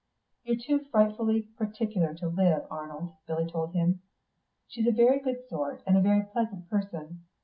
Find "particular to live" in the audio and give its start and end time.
1.43-2.65